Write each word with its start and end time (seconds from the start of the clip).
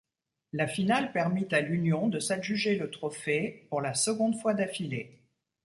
La 0.51 0.65
finale 0.65 1.11
permit 1.11 1.47
à 1.51 1.59
l'Union 1.61 2.07
de 2.07 2.17
s'adjuger 2.17 2.75
le 2.75 2.89
trophée 2.89 3.67
pour 3.69 3.81
la 3.81 3.93
seconde 3.93 4.35
fois 4.35 4.55
d'affilée. 4.55 5.19